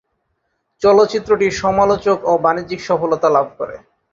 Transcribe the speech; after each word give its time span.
চলচ্চিত্রটি 0.81 1.47
সমালোচক 1.61 2.17
ও 2.25 2.33
বাণিজ্যিক 2.45 2.79
সফলতা 2.89 3.27
লাভ 3.35 3.47
করে। 3.57 3.75